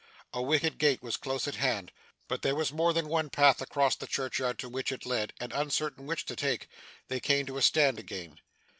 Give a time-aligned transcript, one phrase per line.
[0.33, 1.91] A wicket gate was close at hand,
[2.27, 5.53] but there was more than one path across the churchyard to which it led, and,
[5.53, 6.67] uncertain which to take,
[7.07, 8.39] they came to a stand again.